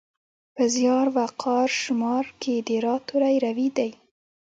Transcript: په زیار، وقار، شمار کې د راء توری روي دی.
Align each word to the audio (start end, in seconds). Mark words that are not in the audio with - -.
په 0.55 0.63
زیار، 0.75 1.07
وقار، 1.17 1.69
شمار 1.83 2.25
کې 2.41 2.55
د 2.67 2.69
راء 2.85 2.99
توری 3.07 3.35
روي 3.45 3.69
دی. 3.77 3.91